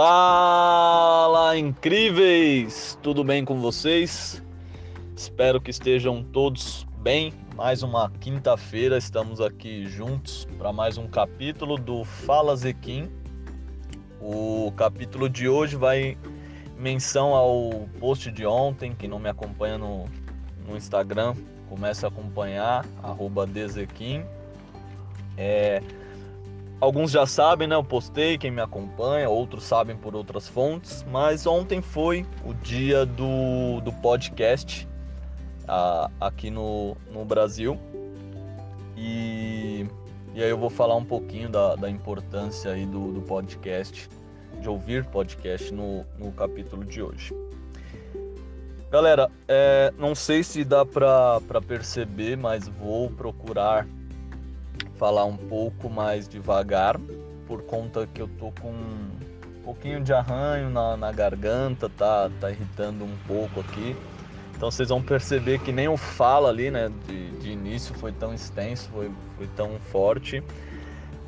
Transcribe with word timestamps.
Fala, 0.00 1.58
incríveis! 1.58 2.96
Tudo 3.02 3.24
bem 3.24 3.44
com 3.44 3.60
vocês? 3.60 4.40
Espero 5.16 5.60
que 5.60 5.72
estejam 5.72 6.22
todos 6.22 6.86
bem. 6.98 7.32
Mais 7.56 7.82
uma 7.82 8.08
quinta-feira 8.08 8.96
estamos 8.96 9.40
aqui 9.40 9.86
juntos 9.86 10.46
para 10.56 10.72
mais 10.72 10.98
um 10.98 11.08
capítulo 11.08 11.76
do 11.76 12.04
Fala 12.04 12.54
Zequim. 12.54 13.10
O 14.20 14.72
capítulo 14.76 15.28
de 15.28 15.48
hoje 15.48 15.74
vai 15.74 16.16
menção 16.76 17.34
ao 17.34 17.88
post 17.98 18.30
de 18.30 18.46
ontem. 18.46 18.94
Quem 18.94 19.08
não 19.08 19.18
me 19.18 19.28
acompanha 19.28 19.78
no, 19.78 20.04
no 20.64 20.76
Instagram, 20.76 21.34
comece 21.68 22.04
a 22.04 22.08
acompanhar, 22.08 22.86
arroba 23.02 23.48
Dezequim. 23.48 24.22
É, 25.36 25.82
Alguns 26.80 27.10
já 27.10 27.26
sabem, 27.26 27.66
né? 27.66 27.74
Eu 27.74 27.82
postei, 27.82 28.38
quem 28.38 28.52
me 28.52 28.60
acompanha, 28.60 29.28
outros 29.28 29.64
sabem 29.64 29.96
por 29.96 30.14
outras 30.14 30.46
fontes, 30.46 31.04
mas 31.10 31.44
ontem 31.44 31.82
foi 31.82 32.24
o 32.44 32.54
dia 32.54 33.04
do, 33.04 33.80
do 33.80 33.92
podcast 33.94 34.88
a, 35.66 36.08
aqui 36.20 36.50
no, 36.50 36.96
no 37.12 37.24
Brasil. 37.24 37.76
E, 38.96 39.86
e 40.34 40.42
aí 40.42 40.48
eu 40.48 40.56
vou 40.56 40.70
falar 40.70 40.94
um 40.94 41.04
pouquinho 41.04 41.48
da, 41.48 41.74
da 41.74 41.90
importância 41.90 42.70
aí 42.70 42.86
do, 42.86 43.12
do 43.12 43.22
podcast, 43.22 44.08
de 44.60 44.68
ouvir 44.68 45.04
podcast 45.04 45.74
no, 45.74 46.06
no 46.16 46.30
capítulo 46.30 46.84
de 46.84 47.02
hoje. 47.02 47.34
Galera, 48.88 49.28
é, 49.48 49.92
não 49.98 50.14
sei 50.14 50.44
se 50.44 50.64
dá 50.64 50.86
para 50.86 51.60
perceber, 51.66 52.36
mas 52.36 52.68
vou 52.68 53.10
procurar 53.10 53.84
falar 54.98 55.24
um 55.24 55.36
pouco 55.36 55.88
mais 55.88 56.28
devagar, 56.28 56.98
por 57.46 57.62
conta 57.62 58.06
que 58.06 58.20
eu 58.20 58.28
tô 58.38 58.52
com 58.60 58.70
um 58.70 59.62
pouquinho 59.64 60.02
de 60.02 60.12
arranho 60.12 60.68
na, 60.68 60.96
na 60.96 61.12
garganta, 61.12 61.88
tá, 61.88 62.30
tá 62.40 62.50
irritando 62.50 63.04
um 63.04 63.16
pouco 63.26 63.60
aqui. 63.60 63.96
Então 64.54 64.70
vocês 64.70 64.88
vão 64.88 65.00
perceber 65.00 65.60
que 65.60 65.70
nem 65.70 65.88
o 65.88 65.96
fala 65.96 66.48
ali, 66.48 66.70
né, 66.70 66.90
de, 67.06 67.30
de 67.38 67.50
início 67.50 67.94
foi 67.94 68.10
tão 68.10 68.34
extenso, 68.34 68.90
foi, 68.90 69.10
foi 69.36 69.46
tão 69.54 69.78
forte. 69.78 70.42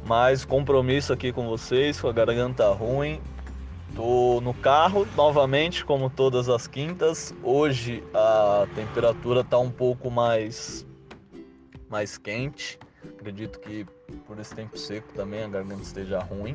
Mas 0.04 0.44
compromisso 0.44 1.12
aqui 1.12 1.32
com 1.32 1.46
vocês, 1.46 2.00
com 2.00 2.08
a 2.08 2.12
garganta 2.12 2.68
ruim. 2.72 3.20
Tô 3.94 4.41
no 4.41 4.54
carro 4.54 5.06
novamente, 5.16 5.84
como 5.84 6.08
todas 6.08 6.48
as 6.48 6.66
quintas. 6.66 7.34
Hoje 7.42 8.02
a 8.14 8.66
temperatura 8.74 9.44
tá 9.44 9.58
um 9.58 9.70
pouco 9.70 10.10
mais 10.10 10.86
mais 11.88 12.16
quente. 12.16 12.78
Acredito 13.04 13.58
que 13.60 13.86
por 14.26 14.38
esse 14.38 14.54
tempo 14.54 14.78
seco 14.78 15.12
também 15.14 15.42
a 15.44 15.48
garganta 15.48 15.82
esteja 15.82 16.18
ruim. 16.18 16.54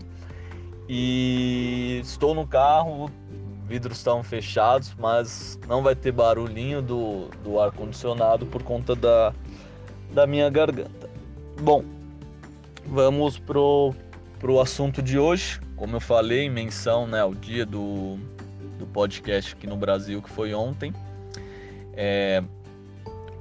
E 0.88 2.00
estou 2.04 2.36
no 2.36 2.46
carro, 2.46 3.10
vidros 3.68 3.98
estão 3.98 4.24
fechados, 4.24 4.94
mas 4.98 5.60
não 5.68 5.82
vai 5.82 5.96
ter 5.96 6.12
barulhinho 6.12 6.82
do, 6.82 7.28
do 7.44 7.60
ar 7.60 7.72
condicionado 7.72 8.46
por 8.46 8.62
conta 8.62 8.96
da, 8.96 9.34
da 10.14 10.28
minha 10.28 10.50
garganta. 10.50 11.10
Bom, 11.60 11.84
vamos 12.86 13.40
pro, 13.40 13.94
pro 14.40 14.60
assunto 14.60 15.02
de 15.02 15.18
hoje. 15.18 15.60
Como 15.76 15.96
eu 15.96 16.00
falei, 16.00 16.50
menção 16.50 17.08
né, 17.08 17.22
ao 17.22 17.34
dia 17.34 17.66
do, 17.66 18.18
do 18.78 18.86
podcast 18.86 19.56
aqui 19.56 19.68
no 19.68 19.76
Brasil, 19.76 20.22
que 20.22 20.30
foi 20.30 20.54
ontem. 20.54 20.94
É, 21.94 22.44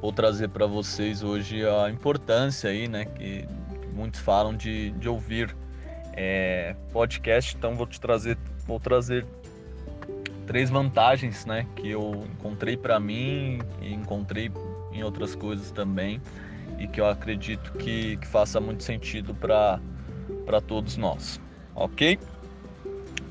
vou 0.05 0.13
trazer 0.13 0.51
para 0.51 0.67
vocês 0.67 1.23
hoje 1.23 1.67
a 1.67 1.89
importância 1.89 2.69
aí, 2.69 2.87
né, 2.87 3.07
que 3.07 3.49
muitos 3.95 4.21
falam 4.21 4.55
de, 4.55 4.91
de 4.91 5.09
ouvir 5.09 5.57
é, 6.13 6.77
podcast. 6.93 7.57
Então 7.57 7.75
vou 7.75 7.87
te 7.87 7.99
trazer, 7.99 8.37
vou 8.67 8.79
trazer 8.79 9.25
três 10.47 10.69
vantagens, 10.69 11.47
né, 11.47 11.67
que 11.75 11.89
eu 11.89 12.23
encontrei 12.35 12.77
para 12.77 13.01
mim 13.01 13.61
e 13.81 13.95
encontrei 13.95 14.53
em 14.93 15.03
outras 15.03 15.35
coisas 15.35 15.71
também 15.71 16.21
e 16.79 16.87
que 16.87 17.01
eu 17.01 17.07
acredito 17.07 17.73
que, 17.73 18.19
que 18.19 18.27
faça 18.27 18.61
muito 18.61 18.85
sentido 18.85 19.35
para 19.35 19.81
para 20.45 20.61
todos 20.61 20.99
nós, 20.99 21.41
ok? 21.75 22.19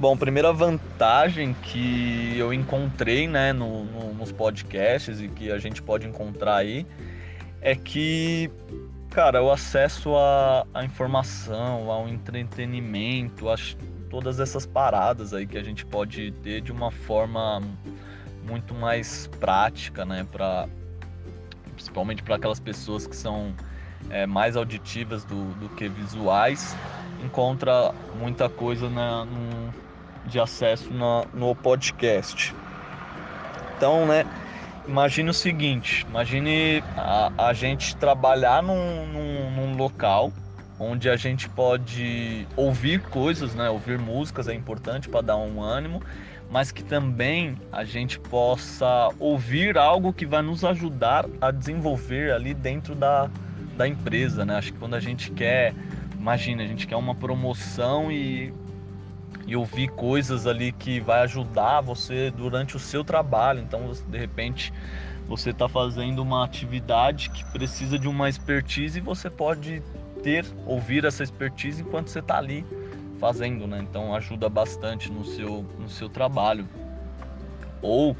Bom, 0.03 0.18
primeira 0.18 0.52
vantagem 0.52 1.53
que 1.53 2.36
eu 2.38 2.53
encontrei 2.53 3.25
né, 3.25 3.53
no, 3.53 3.86
no, 3.86 4.14
nos 4.14 4.34
podcasts 4.34 5.22
e 5.22 5.30
que 5.30 5.50
a 5.50 5.58
gente 5.58 5.81
pode 5.81 6.06
encontrar 6.06 6.58
aí 6.58 6.86
é 7.62 7.74
que, 7.74 8.52
cara, 9.09 9.42
o 9.42 9.50
acesso 9.50 10.13
à, 10.18 10.84
informação, 10.84 11.90
ao 11.90 12.09
entretenimento, 12.09 13.47
a 13.50 13.56
todas 14.09 14.42
essas 14.42 14.66
paradas 14.66 15.34
aí 15.34 15.47
que 15.47 15.58
a 15.58 15.63
gente 15.63 15.86
pode 15.86 16.34
ter 16.44 16.59
de 16.59 16.74
uma 16.74 16.92
forma 16.92 17.62
muito 18.46 18.74
mais 18.74 19.28
prática, 19.40 20.03
né, 20.03 20.28
para 20.30 20.68
principalmente 21.75 22.22
para 22.22 22.36
aquelas 22.36 22.59
pessoas 22.59 23.08
que 23.08 23.16
são 23.16 23.53
é, 24.09 24.25
mais 24.25 24.58
auditivas 24.58 25.24
do, 25.24 25.53
do 25.53 25.69
que 25.78 25.88
visuais, 25.88 26.75
encontra 27.24 27.94
muita 28.19 28.50
coisa 28.50 28.90
na, 28.90 29.24
no, 29.24 29.74
de 30.26 30.40
acesso 30.40 30.94
na, 30.94 31.26
no 31.34 31.56
podcast. 31.56 32.56
Então, 33.76 34.06
né, 34.06 34.26
imagine 34.88 35.30
o 35.30 35.34
seguinte, 35.34 36.06
imagine 36.10 36.84
a, 36.96 37.32
a 37.50 37.54
gente 37.54 37.96
trabalhar 37.98 38.64
num, 38.64 39.06
num, 39.08 39.52
num, 39.52 39.78
local 39.78 40.32
onde 40.80 41.10
a 41.10 41.16
gente 41.16 41.50
pode 41.50 42.48
ouvir 42.56 43.02
coisas, 43.02 43.54
né, 43.56 43.70
ouvir 43.70 44.00
músicas 44.00 44.48
é 44.48 44.54
importante 44.54 45.10
para 45.10 45.22
dar 45.22 45.38
um 45.38 45.62
ânimo, 45.62 46.02
mas 46.50 46.72
que 46.72 46.84
também 46.84 47.58
a 47.72 47.84
gente 47.84 48.20
possa 48.20 49.10
ouvir 49.20 49.78
algo 49.78 50.14
que 50.14 50.26
vai 50.26 50.42
nos 50.42 50.64
ajudar 50.64 51.26
a 51.42 51.52
desenvolver 51.52 52.32
ali 52.32 52.54
dentro 52.54 52.94
da, 52.94 53.30
da 53.76 53.88
empresa, 53.88 54.46
né? 54.46 54.58
Acho 54.58 54.72
que 54.72 54.78
quando 54.78 54.94
a 54.94 55.00
gente 55.00 55.32
quer, 55.32 55.74
imagina, 56.18 56.64
a 56.64 56.68
gente 56.68 56.86
quer 56.86 56.96
uma 56.96 57.16
promoção 57.16 58.12
e 58.12 58.54
e 59.46 59.56
ouvir 59.56 59.90
coisas 59.90 60.48
ali 60.48 60.72
que 60.72 61.00
vai 61.00 61.22
ajudar 61.22 61.81
você 61.81 62.31
durante 62.31 62.76
o 62.76 62.80
seu 62.80 63.04
trabalho. 63.04 63.59
Então, 63.59 63.92
de 64.08 64.18
repente, 64.18 64.74
você 65.28 65.52
está 65.52 65.68
fazendo 65.68 66.22
uma 66.22 66.44
atividade 66.44 67.30
que 67.30 67.44
precisa 67.46 67.98
de 67.98 68.08
uma 68.08 68.30
expertise 68.30 69.00
e 69.00 69.02
você 69.02 69.30
pode 69.30 69.81
ter, 70.22 70.46
ouvir 70.66 71.06
essa 71.06 71.24
expertise 71.24 71.81
enquanto 71.81 72.09
você 72.09 72.20
está 72.20 72.38
ali 72.38 72.66
fazendo, 73.20 73.68
né? 73.68 73.80
Então 73.80 74.16
ajuda 74.16 74.50
bastante 74.50 75.12
no 75.12 75.24
seu, 75.24 75.66
no 75.80 75.90
seu 75.90 76.10
trabalho. 76.10 76.68
Ou 77.81 78.16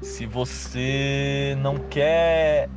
se 0.00 0.26
você 0.26 1.56
não 1.60 1.76
quer, 1.76 2.68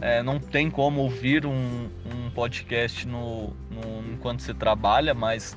é, 0.00 0.22
não 0.22 0.38
tem 0.38 0.70
como 0.70 1.00
ouvir 1.00 1.46
um, 1.46 1.88
um 2.04 2.30
podcast 2.34 3.06
no, 3.06 3.48
no, 3.70 4.12
enquanto 4.12 4.42
você 4.42 4.52
trabalha, 4.52 5.14
mas 5.14 5.56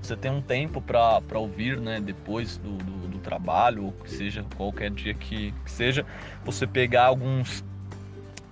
você 0.00 0.16
tem 0.16 0.30
um 0.30 0.40
tempo 0.40 0.80
para 0.80 1.38
ouvir, 1.38 1.78
né, 1.80 2.00
depois 2.00 2.56
do, 2.56 2.76
do, 2.78 3.08
do, 3.08 3.18
trabalho, 3.18 3.86
ou 3.86 3.92
que 3.92 4.10
seja 4.10 4.44
qualquer 4.56 4.90
dia 4.90 5.14
que, 5.14 5.52
que 5.64 5.70
seja, 5.70 6.04
você 6.44 6.66
pegar 6.66 7.06
alguns 7.06 7.64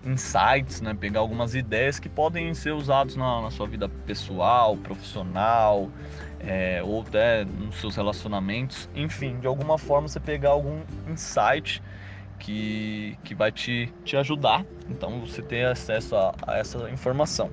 insights, 0.05 0.81
né, 0.81 0.95
pegar 0.95 1.21
algumas 1.21 1.55
ideias 1.55 1.99
que 1.99 2.09
podem 2.09 2.53
ser 2.55 2.73
usados 2.73 3.17
na, 3.17 3.43
na 3.43 3.51
sua 3.51 3.67
vida 3.67 3.89
pessoal, 3.89 4.77
profissional, 4.77 5.91
é, 6.41 6.83
ou 6.83 7.03
até 7.03 7.45
nos 7.45 7.77
seus 7.77 7.97
relacionamentos, 7.97 8.89
enfim, 8.95 9.39
de 9.39 9.47
alguma 9.47 9.79
forma 9.79 10.09
você 10.09 10.21
pegar 10.21 10.51
algum 10.51 10.81
insight 11.09 11.83
que, 12.43 13.17
que 13.23 13.35
vai 13.37 13.53
te, 13.53 13.89
te 14.05 14.17
ajudar, 14.17 14.67
então 14.91 15.21
você 15.21 15.41
ter 15.41 15.65
acesso 15.65 16.17
a, 16.17 16.35
a 16.45 16.59
essa 16.59 16.91
informação. 16.91 17.51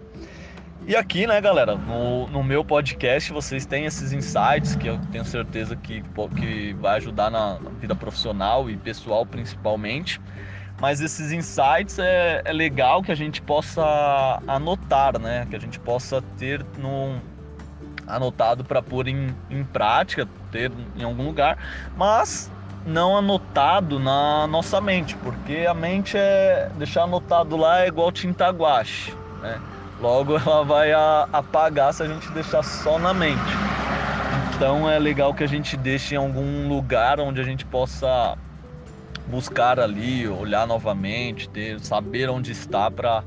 E 0.87 0.95
aqui, 0.95 1.27
né, 1.27 1.39
galera, 1.39 1.75
no, 1.75 2.27
no 2.27 2.43
meu 2.43 2.65
podcast 2.65 3.31
vocês 3.31 3.67
têm 3.67 3.85
esses 3.85 4.11
insights 4.11 4.75
que 4.75 4.87
eu 4.87 4.99
tenho 5.11 5.23
certeza 5.23 5.75
que, 5.75 6.03
que 6.35 6.73
vai 6.73 6.97
ajudar 6.97 7.29
na, 7.29 7.59
na 7.59 7.69
vida 7.69 7.95
profissional 7.95 8.69
e 8.69 8.75
pessoal 8.75 9.25
principalmente. 9.25 10.19
Mas 10.81 11.01
esses 11.01 11.31
insights 11.31 11.99
é, 11.99 12.41
é 12.43 12.53
legal 12.53 13.03
que 13.03 13.11
a 13.11 13.15
gente 13.15 13.41
possa 13.41 14.41
anotar, 14.47 15.19
né? 15.19 15.45
Que 15.49 15.55
a 15.57 15.59
gente 15.59 15.77
possa 15.77 16.21
ter 16.37 16.65
num, 16.77 17.19
anotado 18.07 18.63
para 18.63 18.81
pôr 18.81 19.07
em, 19.07 19.35
em 19.49 19.63
prática, 19.63 20.27
ter 20.51 20.71
em 20.95 21.03
algum 21.03 21.23
lugar, 21.23 21.57
mas 21.95 22.49
não 22.89 23.15
anotado 23.15 23.99
na 23.99 24.47
nossa 24.47 24.81
mente, 24.81 25.15
porque 25.17 25.65
a 25.69 25.73
mente 25.73 26.17
é 26.17 26.69
deixar 26.75 27.03
anotado 27.03 27.55
lá 27.55 27.81
é 27.81 27.87
igual 27.87 28.11
tinta 28.11 28.49
guache, 28.49 29.15
né? 29.41 29.61
Logo 30.01 30.35
ela 30.39 30.63
vai 30.63 30.91
apagar 31.31 31.93
se 31.93 32.03
a 32.03 32.07
gente 32.07 32.29
deixar 32.31 32.63
só 32.63 32.97
na 32.97 33.13
mente. 33.13 33.39
Então 34.55 34.89
é 34.89 34.97
legal 34.97 35.33
que 35.33 35.43
a 35.43 35.47
gente 35.47 35.77
deixe 35.77 36.15
em 36.15 36.17
algum 36.17 36.67
lugar 36.67 37.19
onde 37.19 37.39
a 37.39 37.43
gente 37.43 37.63
possa 37.63 38.37
buscar 39.27 39.79
ali, 39.79 40.27
olhar 40.27 40.65
novamente, 40.65 41.47
ter, 41.47 41.79
saber 41.79 42.29
onde 42.29 42.51
está 42.51 42.89
para 42.89 43.23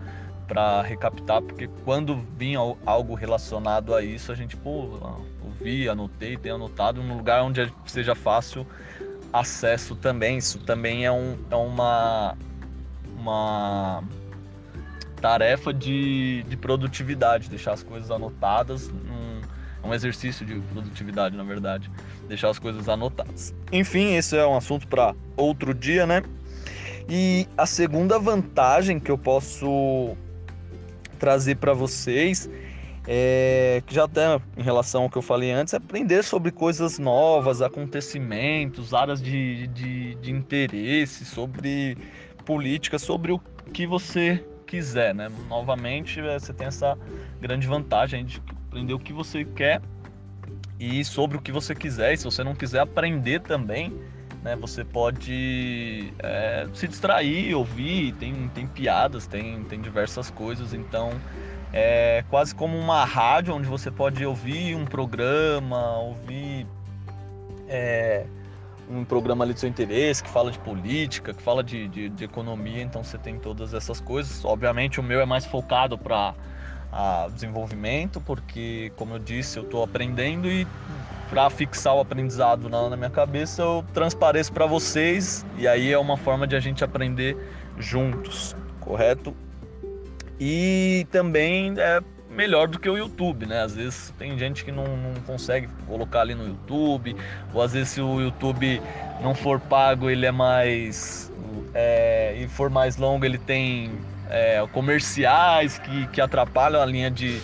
para 0.49 0.83
recaptar, 0.83 1.41
porque 1.41 1.67
quando 1.83 2.21
vinha 2.37 2.59
algo 2.85 3.15
relacionado 3.15 3.95
a 3.95 4.03
isso, 4.03 4.31
a 4.31 4.35
gente, 4.35 4.55
pô, 4.55 4.99
ouvi, 5.43 5.89
anotei, 5.89 6.37
tenho 6.37 6.57
anotado 6.57 7.03
num 7.03 7.17
lugar 7.17 7.43
onde 7.43 7.73
seja 7.87 8.15
fácil 8.15 8.67
acesso 9.33 9.97
também. 9.97 10.39
Isso 10.39 10.59
também 10.59 11.07
é, 11.07 11.13
um, 11.13 11.37
é 11.51 11.57
uma, 11.57 12.37
uma 13.17 14.05
tarefa 15.21 15.73
de, 15.73 16.45
de 16.49 16.57
produtividade, 16.57 17.49
deixar 17.49 17.73
as 17.73 17.83
coisas 17.83 18.11
anotadas. 18.11 18.89
Um, 18.89 19.41
é 19.83 19.87
um 19.87 19.95
exercício 19.95 20.47
de 20.47 20.61
produtividade, 20.73 21.37
na 21.37 21.43
verdade, 21.43 21.91
deixar 22.29 22.51
as 22.51 22.59
coisas 22.59 22.89
anotadas. 22.89 23.55
Enfim, 23.73 24.15
esse 24.15 24.37
é 24.37 24.47
um 24.47 24.57
assunto 24.57 24.87
para 24.87 25.15
outro 25.37 25.75
dia, 25.75 26.07
né? 26.07 26.23
E 27.09 27.49
a 27.57 27.67
segunda 27.67 28.19
vantagem 28.19 29.01
que 29.01 29.11
eu 29.11 29.19
posso 29.19 30.17
trazer 31.19 31.57
para 31.57 31.73
vocês 31.73 32.49
é, 33.07 33.83
que 33.87 33.95
já 33.95 34.05
até 34.05 34.41
em 34.57 34.63
relação 34.63 35.05
ao 35.05 35.11
que 35.11 35.19
eu 35.19 35.23
falei 35.23 35.51
antes, 35.51 35.75
é 35.75 35.77
aprender 35.77 36.23
sobre 36.23 36.51
coisas 36.51 36.99
novas, 36.99 37.61
acontecimentos, 37.61 38.95
áreas 38.95 39.21
de, 39.21 39.67
de, 39.69 40.15
de 40.17 40.31
interesse, 40.31 41.25
sobre 41.25 41.97
política, 42.45 42.99
sobre 42.99 43.33
o 43.33 43.41
que 43.73 43.87
você 43.87 44.45
quiser, 44.67 45.15
né? 45.15 45.31
Novamente, 45.49 46.21
é, 46.21 46.39
você 46.39 46.53
tem 46.53 46.67
essa 46.67 46.97
grande 47.41 47.67
vantagem 47.67 48.25
de 48.25 48.43
aprender 48.69 48.95
o 48.95 48.99
que 48.99 49.13
você 49.13 49.45
quer 49.45 49.83
e 50.79 51.05
sobre 51.05 51.37
o 51.37 51.41
que 51.41 51.53
você 51.53 51.75
quiser. 51.75 52.13
E 52.13 52.17
se 52.17 52.25
você 52.25 52.43
não 52.43 52.55
quiser 52.55 52.81
aprender 52.81 53.41
também, 53.41 53.93
né? 54.43 54.57
Você 54.57 54.85
pode 54.85 56.13
é, 56.19 56.67
se 56.73 56.89
distrair, 56.89 57.55
ouvir, 57.55 58.13
tem, 58.15 58.49
tem 58.49 58.67
piadas, 58.67 59.27
tem, 59.27 59.63
tem 59.65 59.81
diversas 59.81 60.31
coisas, 60.31 60.73
então 60.73 61.11
é 61.73 62.25
quase 62.29 62.55
como 62.55 62.79
uma 62.79 63.05
rádio 63.05 63.55
onde 63.55 63.67
você 63.67 63.91
pode 63.91 64.25
ouvir 64.25 64.75
um 64.75 64.85
programa, 64.85 65.99
ouvir 65.99 66.67
é, 67.69 68.27
um 68.91 69.05
programa 69.05 69.45
ali 69.45 69.55
do 69.55 69.61
seu 69.61 69.69
interesse 69.69 70.23
que 70.23 70.29
fala 70.29 70.51
de 70.51 70.59
política, 70.59 71.33
que 71.33 71.43
fala 71.43 71.65
de, 71.65 71.89
de, 71.89 72.09
de 72.11 72.25
economia, 72.25 72.83
então 72.83 73.03
você 73.03 73.17
tem 73.17 73.39
todas 73.39 73.73
essas 73.73 74.01
coisas. 74.01 74.45
Obviamente 74.45 75.01
o 75.01 75.03
meu 75.03 75.21
é 75.21 75.25
mais 75.25 75.47
focado 75.47 75.97
para 75.97 76.35
desenvolvimento, 77.33 78.21
porque 78.21 78.93
como 78.97 79.15
eu 79.15 79.19
disse, 79.19 79.59
eu 79.59 79.63
estou 79.63 79.83
aprendendo 79.83 80.47
e 80.49 80.67
para 81.31 81.49
fixar 81.49 81.95
o 81.95 82.01
aprendizado 82.01 82.69
na, 82.69 82.91
na 82.91 82.97
minha 82.99 83.09
cabeça, 83.09 83.63
eu 83.63 83.83
transpareço 83.95 84.53
para 84.53 84.67
vocês 84.67 85.47
e 85.57 85.67
aí 85.67 85.91
é 85.91 85.99
uma 85.99 86.19
forma 86.19 86.47
de 86.47 86.55
a 86.55 86.61
gente 86.61 86.85
aprender 86.85 87.35
juntos, 87.79 88.55
correto? 88.79 89.35
E 90.45 91.07
também 91.13 91.73
é 91.79 92.01
melhor 92.29 92.67
do 92.67 92.77
que 92.77 92.91
o 92.91 92.97
YouTube, 92.97 93.47
né? 93.47 93.63
Às 93.63 93.77
vezes 93.77 94.13
tem 94.19 94.37
gente 94.37 94.65
que 94.65 94.73
não, 94.73 94.97
não 94.97 95.15
consegue 95.25 95.69
colocar 95.87 96.23
ali 96.23 96.35
no 96.35 96.49
YouTube, 96.49 97.15
ou 97.55 97.63
às 97.63 97.73
vezes 97.73 97.91
se 97.91 98.01
o 98.01 98.21
YouTube 98.21 98.83
não 99.23 99.37
for 99.37 99.61
pago, 99.61 100.11
ele 100.11 100.27
é 100.27 100.33
mais. 100.33 101.31
É, 101.73 102.35
e 102.37 102.49
for 102.49 102.69
mais 102.69 102.97
longo, 102.97 103.25
ele 103.25 103.39
tem 103.39 103.93
é, 104.29 104.67
comerciais 104.73 105.79
que, 105.79 106.09
que 106.09 106.21
atrapalham 106.21 106.83
a 106.83 106.87
linha 106.87 107.09
de, 107.09 107.41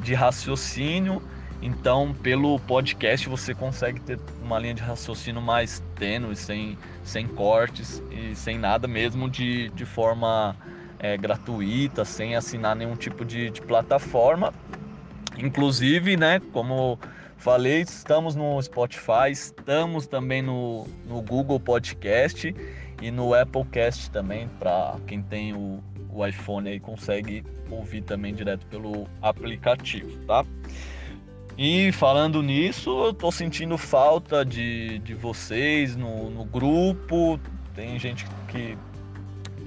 de 0.00 0.12
raciocínio. 0.12 1.22
Então, 1.62 2.12
pelo 2.22 2.60
podcast, 2.60 3.30
você 3.30 3.54
consegue 3.54 3.98
ter 3.98 4.20
uma 4.42 4.58
linha 4.58 4.74
de 4.74 4.82
raciocínio 4.82 5.40
mais 5.40 5.82
tênue, 5.94 6.36
sem, 6.36 6.76
sem 7.02 7.26
cortes 7.26 8.02
e 8.10 8.34
sem 8.34 8.58
nada 8.58 8.86
mesmo 8.86 9.30
de, 9.30 9.70
de 9.70 9.86
forma 9.86 10.54
é, 11.02 11.16
gratuita, 11.16 12.04
sem 12.04 12.36
assinar 12.36 12.76
nenhum 12.76 12.94
tipo 12.94 13.24
de, 13.24 13.50
de 13.50 13.60
plataforma. 13.60 14.54
Inclusive, 15.36 16.16
né, 16.16 16.40
como 16.52 16.98
falei, 17.36 17.80
estamos 17.80 18.36
no 18.36 18.62
Spotify, 18.62 19.30
estamos 19.30 20.06
também 20.06 20.40
no, 20.40 20.86
no 21.06 21.20
Google 21.20 21.58
Podcast 21.58 22.54
e 23.02 23.10
no 23.10 23.34
Applecast 23.34 24.10
também, 24.10 24.48
para 24.60 24.96
quem 25.08 25.20
tem 25.20 25.52
o, 25.52 25.82
o 26.08 26.24
iPhone 26.24 26.68
aí 26.68 26.78
consegue 26.78 27.44
ouvir 27.68 28.02
também 28.02 28.32
direto 28.32 28.64
pelo 28.66 29.08
aplicativo, 29.20 30.16
tá? 30.26 30.44
E 31.58 31.90
falando 31.92 32.42
nisso, 32.42 33.06
eu 33.06 33.12
tô 33.12 33.30
sentindo 33.30 33.76
falta 33.76 34.44
de, 34.44 35.00
de 35.00 35.14
vocês 35.14 35.96
no, 35.96 36.30
no 36.30 36.44
grupo. 36.44 37.38
Tem 37.74 37.98
gente 37.98 38.26
que 38.48 38.76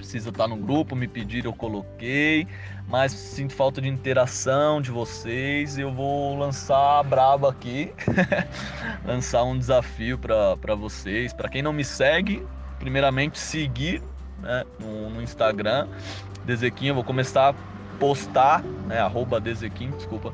precisa 0.06 0.30
estar 0.30 0.46
no 0.46 0.56
grupo, 0.56 0.94
me 0.94 1.08
pediram, 1.08 1.50
eu 1.50 1.56
coloquei. 1.56 2.46
Mas 2.88 3.10
sinto 3.10 3.52
falta 3.52 3.80
de 3.80 3.88
interação 3.88 4.80
de 4.80 4.92
vocês. 4.92 5.76
Eu 5.76 5.92
vou 5.92 6.38
lançar 6.38 7.00
a 7.00 7.02
braba 7.02 7.50
aqui, 7.50 7.92
lançar 9.04 9.42
um 9.42 9.58
desafio 9.58 10.16
para 10.16 10.74
vocês. 10.76 11.32
Para 11.32 11.48
quem 11.48 11.60
não 11.60 11.72
me 11.72 11.84
segue, 11.84 12.46
primeiramente 12.78 13.36
seguir 13.38 14.00
né, 14.40 14.64
no, 14.78 15.10
no 15.10 15.20
Instagram. 15.20 15.88
Eu 16.80 16.94
vou 16.94 17.02
começar 17.02 17.48
a 17.48 17.54
postar, 17.98 18.62
né, 18.86 19.00
arroba 19.00 19.40
Dezequim, 19.40 19.90
desculpa 19.90 20.32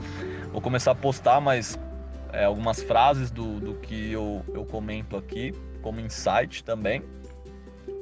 Vou 0.52 0.60
começar 0.60 0.90
a 0.90 0.94
postar 0.94 1.40
mais 1.40 1.78
é, 2.30 2.44
algumas 2.44 2.82
frases 2.82 3.30
do, 3.30 3.58
do 3.58 3.74
que 3.76 4.12
eu, 4.12 4.44
eu 4.52 4.66
comento 4.66 5.16
aqui, 5.16 5.54
como 5.80 5.98
insight 5.98 6.62
também. 6.62 7.02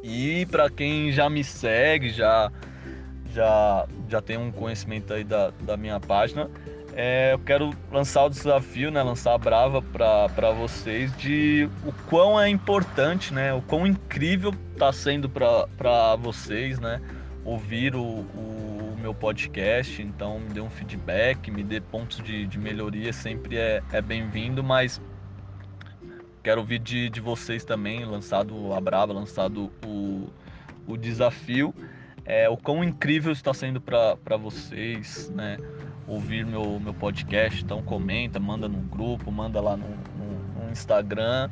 E 0.03 0.47
para 0.47 0.71
quem 0.71 1.13
já 1.13 1.29
me 1.29 1.45
segue, 1.45 2.11
já, 2.11 2.51
já, 3.33 3.87
já 4.09 4.23
tem 4.23 4.37
um 4.37 4.51
conhecimento 4.51 5.13
aí 5.13 5.25
da, 5.25 5.53
da 5.63 5.77
minha 5.77 6.01
página, 6.01 6.49
é, 6.95 7.33
eu 7.33 7.39
quero 7.39 7.71
lançar 7.91 8.25
o 8.25 8.29
desafio, 8.29 8.91
né, 8.91 9.03
lançar 9.03 9.35
a 9.35 9.39
brava 9.39 9.81
para 9.81 10.51
vocês 10.51 11.17
de 11.17 11.69
o 11.85 11.93
quão 12.09 12.41
é 12.41 12.49
importante, 12.49 13.33
né, 13.33 13.53
o 13.55 13.63
quão 13.63 13.87
incrível 13.87 14.53
está 14.73 14.93
sendo 14.93 15.29
para 15.29 16.17
vocês, 16.17 16.81
né, 16.81 17.01
ouvir 17.45 17.95
o, 17.95 18.03
o 18.03 18.97
meu 19.01 19.15
podcast, 19.15 20.03
então 20.03 20.41
me 20.41 20.49
dê 20.49 20.61
um 20.61 20.71
feedback, 20.71 21.51
me 21.51 21.63
dê 21.63 21.81
pontos 21.81 22.19
de, 22.23 22.47
de 22.47 22.59
melhoria, 22.59 23.13
sempre 23.13 23.57
é, 23.57 23.83
é 23.93 24.03
bem-vindo, 24.03 24.63
mas 24.63 25.01
quero 26.43 26.61
ouvir 26.61 26.79
de, 26.79 27.09
de 27.09 27.21
vocês 27.21 27.65
também, 27.65 28.05
lançado 28.05 28.73
a 28.73 28.81
Brava, 28.81 29.13
lançado 29.13 29.71
o, 29.85 30.29
o 30.87 30.97
desafio, 30.97 31.75
é, 32.25 32.49
o 32.49 32.57
quão 32.57 32.83
incrível 32.85 33.33
está 33.33 33.53
sendo 33.53 33.81
para 33.81 34.37
vocês, 34.37 35.31
né? 35.31 35.59
Ouvir 36.07 36.45
meu, 36.45 36.81
meu 36.81 36.93
podcast, 36.93 37.63
então 37.63 37.83
comenta, 37.83 38.41
manda 38.41 38.69
no 38.69 38.79
grupo, 38.79 39.31
manda 39.31 39.61
lá 39.61 39.77
no, 39.77 39.87
no, 39.87 40.65
no 40.65 40.73
Instagram. 40.73 41.49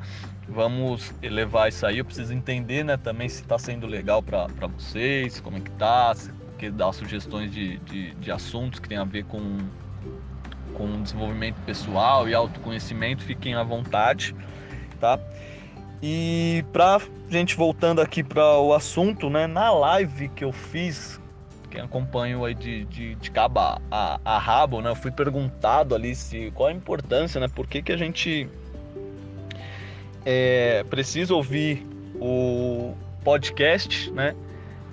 Vamos 0.49 1.15
elevar 1.23 1.69
isso 1.69 1.87
aí. 1.87 1.99
Eu 1.99 2.05
preciso 2.05 2.33
entender, 2.33 2.85
né, 2.85 2.97
também 2.97 3.29
se 3.29 3.43
está 3.43 3.59
sendo 3.59 3.87
legal 3.87 4.23
para 4.23 4.49
vocês, 4.67 5.41
como 5.41 5.59
é 5.59 5.61
que 5.61 5.71
tá, 5.73 6.13
se 6.15 6.33
que 6.59 6.71
dá 6.71 6.93
sugestões 6.93 7.53
de, 7.53 7.79
de, 7.79 8.15
de 8.17 8.31
assuntos 8.31 8.81
que 8.81 8.89
tem 8.89 8.99
a 8.99 9.05
ver 9.05 9.25
com, 9.25 9.59
com 10.75 11.01
desenvolvimento 11.01 11.57
pessoal 11.65 12.29
e 12.29 12.35
autoconhecimento, 12.35 13.23
fiquem 13.23 13.55
à 13.55 13.63
vontade, 13.63 14.35
tá? 14.99 15.19
E 16.03 16.65
pra 16.73 17.01
gente 17.29 17.57
voltando 17.57 18.01
aqui 18.01 18.23
para 18.23 18.59
o 18.59 18.73
assunto, 18.73 19.29
né? 19.29 19.47
Na 19.47 19.71
live 19.71 20.29
que 20.29 20.45
eu 20.45 20.53
fiz, 20.53 21.21
quem 21.71 21.81
acompanhou 21.81 22.45
aí 22.45 22.55
de, 22.55 22.85
de, 22.85 23.15
de 23.17 23.31
cabo 23.31 23.61
a, 23.61 24.21
a, 24.25 24.39
rabo, 24.39 24.81
né? 24.81 24.91
Eu 24.91 24.97
fui 24.97 25.11
perguntado 25.11 25.95
ali 25.95 26.15
se 26.15 26.53
qual 26.55 26.69
a 26.69 26.73
importância, 26.73 27.41
né? 27.41 27.49
Por 27.49 27.67
que, 27.67 27.83
que 27.83 27.93
a 27.93 27.97
gente 27.97 28.49
é, 30.25 30.85
precisa 30.89 31.35
ouvir 31.35 31.85
o 32.21 32.95
podcast, 33.25 34.11
né? 34.13 34.35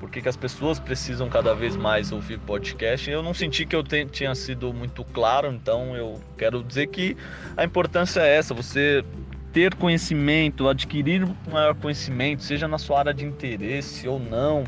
por 0.06 0.12
que, 0.12 0.22
que 0.22 0.30
as 0.30 0.38
pessoas 0.38 0.80
precisam 0.80 1.28
cada 1.30 1.56
vez 1.56 1.76
mais 1.76 2.12
ouvir 2.12 2.38
podcast. 2.40 3.10
Eu 3.10 3.24
não 3.24 3.34
senti 3.34 3.66
que 3.66 3.76
eu 3.76 3.84
tinha 3.84 4.36
sido 4.36 4.72
muito 4.72 5.04
claro, 5.04 5.52
então 5.52 5.96
eu 5.96 6.22
quero 6.38 6.64
dizer 6.64 6.88
que 6.88 7.18
a 7.58 7.64
importância 7.64 8.22
é 8.22 8.36
essa: 8.36 8.54
você 8.54 9.04
ter 9.56 9.74
conhecimento, 9.76 10.68
adquirir 10.68 11.26
maior 11.50 11.74
conhecimento, 11.76 12.44
seja 12.44 12.68
na 12.68 12.78
sua 12.78 13.00
área 13.00 13.14
de 13.14 13.24
interesse 13.24 14.06
ou 14.06 14.20
não, 14.20 14.66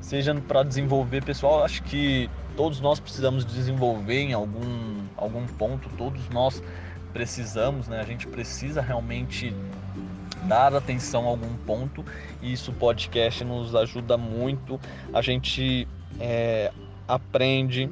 seja 0.00 0.34
para 0.34 0.62
desenvolver 0.62 1.22
pessoal. 1.22 1.62
Acho 1.62 1.82
que 1.82 2.30
todos 2.56 2.80
nós 2.80 2.98
precisamos 2.98 3.44
desenvolver 3.44 4.18
em 4.18 4.32
algum, 4.32 5.02
algum 5.14 5.46
ponto, 5.46 5.90
todos 5.90 6.26
nós 6.30 6.62
precisamos, 7.12 7.86
né? 7.86 8.00
A 8.00 8.04
gente 8.04 8.26
precisa 8.26 8.80
realmente 8.80 9.54
dar 10.44 10.74
atenção 10.74 11.26
a 11.26 11.28
algum 11.28 11.54
ponto 11.66 12.02
e 12.40 12.50
isso 12.50 12.72
podcast 12.72 13.44
nos 13.44 13.74
ajuda 13.74 14.16
muito. 14.16 14.80
A 15.12 15.20
gente 15.20 15.86
é, 16.18 16.72
aprende 17.06 17.90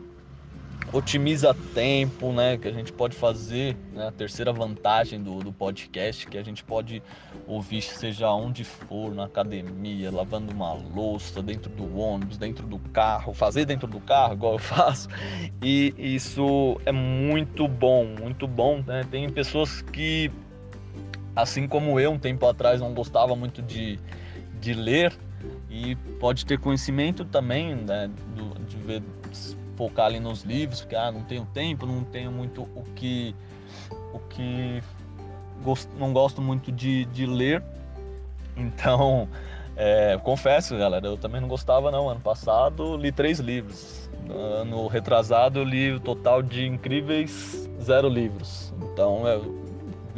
otimiza 0.92 1.54
tempo, 1.75 2.33
né? 2.33 2.57
Que 2.57 2.68
a 2.68 2.73
gente 2.73 2.92
pode 2.92 3.16
fazer, 3.16 3.76
né? 3.92 4.09
A 4.09 4.12
terceira 4.12 4.52
vantagem 4.52 5.23
do, 5.23 5.38
do 5.40 5.52
podcast, 5.52 6.26
que 6.26 6.38
a 6.38 6.42
gente 6.42 6.64
pode 6.64 7.02
ouvir, 7.47 7.83
seja 7.83 8.30
onde 8.30 8.64
for, 8.64 9.14
na 9.14 9.25
academia, 9.25 10.11
lavando 10.11 10.52
uma 10.52 10.73
louça, 10.73 11.42
dentro 11.42 11.71
do 11.71 11.99
ônibus, 11.99 12.38
dentro 12.38 12.66
do 12.66 12.78
carro, 12.78 13.33
fazer 13.33 13.64
dentro 13.64 13.87
do 13.87 14.00
carro, 14.00 14.35
igual 14.35 14.52
eu 14.54 14.59
faço. 14.61 15.09
E 15.62 15.95
isso 15.99 16.80
é 16.85 16.92
muito 16.92 17.66
bom, 17.68 18.04
muito 18.04 18.47
bom, 18.47 18.83
né? 18.87 19.04
Tem 19.11 19.28
pessoas 19.28 19.83
que, 19.83 20.30
assim 21.35 21.66
como 21.66 21.99
eu, 21.99 22.12
um 22.12 22.18
tempo 22.18 22.47
atrás, 22.47 22.80
não 22.80 22.95
gostava 22.95 23.35
muito 23.37 23.62
de, 23.62 23.99
de 24.61 24.73
ler, 24.75 25.12
e 25.78 25.97
pode 26.18 26.44
ter 26.44 26.58
conhecimento 26.58 27.25
também, 27.25 27.75
né? 27.75 28.11
Do, 28.35 28.58
de 28.64 28.76
ver 28.76 29.02
focar 29.76 30.06
ali 30.06 30.18
nos 30.18 30.42
livros, 30.42 30.80
porque 30.80 30.97
ah, 30.97 31.12
não 31.12 31.23
tenho 31.23 31.47
tempo, 31.54 31.87
não 31.87 32.02
tenho 32.02 32.32
muito 32.32 32.62
o 32.62 32.82
que 32.97 33.35
o 34.12 34.18
que 34.18 34.82
não 35.97 36.12
gosto 36.12 36.40
muito 36.40 36.73
de, 36.73 37.04
de 37.06 37.26
ler. 37.26 37.62
Então, 38.56 39.28
é, 39.76 40.18
confesso, 40.23 40.76
galera, 40.76 41.06
eu 41.06 41.16
também 41.16 41.40
não 41.40 41.49
gostava 41.49 41.90
não. 41.90 42.08
Ano 42.08 42.20
passado 42.20 42.97
li 42.97 43.12
três 43.12 43.38
livros. 43.38 44.11
Ano 44.28 44.88
retrasado 44.88 45.62
li 45.62 45.92
o 45.92 46.00
total 46.00 46.42
de 46.42 46.66
incríveis 46.66 47.68
zero 47.80 48.08
livros. 48.08 48.75
Então 48.82 49.26
eu 49.26 49.67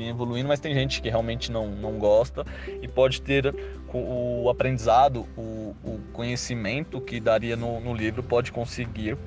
vim 0.01 0.09
evoluindo, 0.09 0.49
mas 0.49 0.59
tem 0.59 0.75
gente 0.75 1.03
que 1.03 1.09
realmente 1.09 1.53
não, 1.53 1.69
não 1.69 1.99
gosta 1.99 2.45
e 2.81 2.89
pode 2.89 3.21
ter 3.21 3.55
o 3.93 4.49
aprendizado, 4.49 5.27
o, 5.37 5.75
o 5.85 6.01
conhecimento 6.13 7.01
que 7.01 7.21
daria 7.21 7.57
no, 7.57 7.81
no 7.81 7.93
livro, 7.93 8.23
pode 8.23 8.51
conseguir 8.51 9.19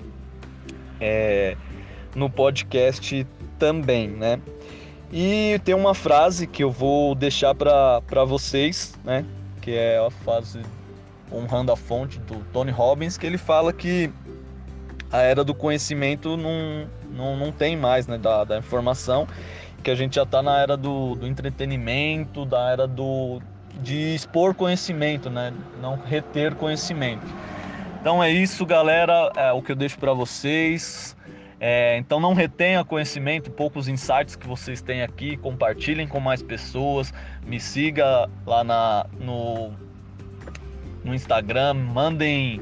é, 0.99 1.55
no 2.15 2.29
podcast 2.29 3.27
também, 3.59 4.07
né? 4.07 4.39
E 5.11 5.59
tem 5.63 5.75
uma 5.75 5.93
frase 5.93 6.47
que 6.47 6.63
eu 6.63 6.71
vou 6.71 7.13
deixar 7.13 7.53
para 7.53 8.25
vocês, 8.25 8.97
né? 9.03 9.23
Que 9.61 9.75
é 9.75 9.99
a 9.99 10.09
frase 10.09 10.61
honrando 11.31 11.71
a 11.71 11.75
fonte 11.75 12.19
do 12.19 12.43
Tony 12.51 12.71
Robbins, 12.71 13.17
que 13.17 13.25
ele 13.25 13.37
fala 13.37 13.71
que 13.71 14.11
a 15.11 15.21
era 15.21 15.43
do 15.43 15.53
conhecimento 15.53 16.35
não, 16.35 16.87
não, 17.11 17.37
não 17.37 17.51
tem 17.51 17.77
mais, 17.77 18.07
né? 18.07 18.17
Da, 18.17 18.43
da 18.43 18.57
informação, 18.57 19.27
que 19.83 19.91
a 19.91 19.95
gente 19.95 20.15
já 20.15 20.23
está 20.23 20.41
na 20.41 20.57
era 20.57 20.77
do, 20.77 21.15
do 21.15 21.27
entretenimento, 21.27 22.45
da 22.45 22.71
era 22.71 22.87
do, 22.87 23.41
de 23.81 24.15
expor 24.15 24.55
conhecimento, 24.55 25.29
né? 25.29 25.53
Não 25.81 25.97
reter 25.97 26.55
conhecimento. 26.55 27.25
Então 27.99 28.23
é 28.23 28.31
isso, 28.31 28.65
galera. 28.65 29.31
É 29.35 29.51
o 29.51 29.61
que 29.61 29.73
eu 29.73 29.75
deixo 29.75 29.99
para 29.99 30.13
vocês. 30.13 31.15
É, 31.59 31.97
então 31.97 32.19
não 32.19 32.33
retenha 32.33 32.83
conhecimento, 32.83 33.49
poucos 33.49 33.87
insights 33.87 34.35
que 34.35 34.45
vocês 34.45 34.81
têm 34.81 35.01
aqui, 35.01 35.37
compartilhem 35.37 36.05
com 36.05 36.19
mais 36.19 36.43
pessoas, 36.43 37.13
me 37.45 37.57
siga 37.57 38.29
lá 38.45 38.65
na, 38.65 39.05
no, 39.17 39.71
no 41.05 41.15
Instagram, 41.15 41.75
mandem 41.75 42.59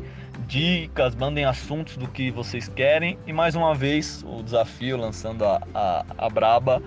dicas, 0.48 1.16
mandem 1.16 1.46
assuntos 1.46 1.98
do 1.98 2.08
que 2.08 2.30
vocês 2.30 2.68
querem 2.68 3.18
e 3.26 3.34
mais 3.34 3.56
uma 3.56 3.74
vez 3.74 4.24
o 4.24 4.44
desafio 4.44 4.98
lançando 4.98 5.46
a, 5.46 5.60
a, 5.74 6.06
a 6.20 6.30
Braba, 6.30 6.80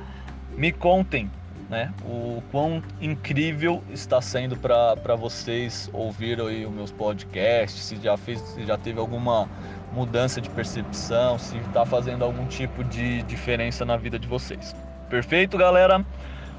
me 0.56 0.72
contem 0.72 1.30
né? 1.68 1.92
O 2.04 2.42
quão 2.50 2.82
incrível 3.00 3.82
está 3.90 4.20
sendo 4.20 4.56
para 4.56 5.16
vocês 5.16 5.90
ouvir 5.92 6.40
aí 6.40 6.64
os 6.64 6.72
meus 6.72 6.92
podcasts, 6.92 7.82
se 7.82 7.96
já 7.96 8.16
fez, 8.16 8.40
se 8.40 8.64
já 8.64 8.76
teve 8.76 9.00
alguma 9.00 9.48
mudança 9.92 10.40
de 10.40 10.50
percepção, 10.50 11.38
se 11.38 11.56
está 11.58 11.84
fazendo 11.86 12.24
algum 12.24 12.46
tipo 12.46 12.82
de 12.84 13.22
diferença 13.22 13.84
na 13.84 13.96
vida 13.96 14.18
de 14.18 14.26
vocês. 14.26 14.74
Perfeito, 15.08 15.56
galera? 15.56 16.04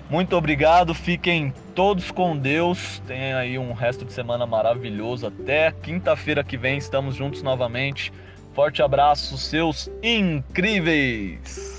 Muito 0.09 0.35
obrigado, 0.35 0.93
fiquem 0.93 1.53
todos 1.73 2.11
com 2.11 2.37
Deus. 2.37 3.01
Tenham 3.07 3.39
aí 3.39 3.57
um 3.57 3.73
resto 3.73 4.05
de 4.05 4.13
semana 4.13 4.45
maravilhoso. 4.45 5.27
Até 5.27 5.71
quinta-feira 5.71 6.43
que 6.43 6.57
vem 6.57 6.77
estamos 6.77 7.15
juntos 7.15 7.41
novamente. 7.41 8.13
Forte 8.53 8.81
abraço, 8.81 9.37
seus 9.37 9.89
incríveis! 10.03 11.74